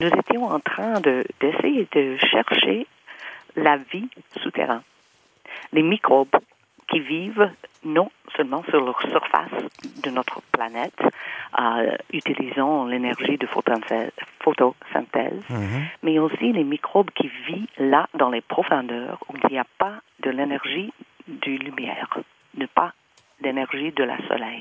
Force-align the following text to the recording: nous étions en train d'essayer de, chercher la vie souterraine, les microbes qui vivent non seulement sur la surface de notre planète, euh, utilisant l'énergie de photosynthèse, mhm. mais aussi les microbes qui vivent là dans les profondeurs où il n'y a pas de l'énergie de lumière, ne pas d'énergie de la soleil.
nous 0.00 0.08
étions 0.08 0.44
en 0.44 0.60
train 0.60 1.00
d'essayer 1.00 1.88
de, 1.92 2.16
chercher 2.18 2.86
la 3.56 3.76
vie 3.76 4.08
souterraine, 4.42 4.82
les 5.72 5.82
microbes 5.82 6.36
qui 6.88 7.00
vivent 7.00 7.50
non 7.84 8.10
seulement 8.36 8.62
sur 8.70 8.84
la 8.84 8.92
surface 9.10 9.64
de 10.02 10.10
notre 10.10 10.40
planète, 10.52 11.00
euh, 11.58 11.96
utilisant 12.12 12.86
l'énergie 12.86 13.38
de 13.38 13.46
photosynthèse, 13.46 15.42
mhm. 15.50 15.86
mais 16.02 16.18
aussi 16.18 16.52
les 16.52 16.64
microbes 16.64 17.10
qui 17.10 17.28
vivent 17.46 17.66
là 17.78 18.08
dans 18.14 18.30
les 18.30 18.40
profondeurs 18.40 19.18
où 19.28 19.36
il 19.36 19.52
n'y 19.52 19.58
a 19.58 19.66
pas 19.78 19.94
de 20.20 20.30
l'énergie 20.30 20.92
de 21.26 21.50
lumière, 21.50 22.18
ne 22.56 22.66
pas 22.66 22.92
d'énergie 23.40 23.92
de 23.92 24.04
la 24.04 24.16
soleil. 24.28 24.56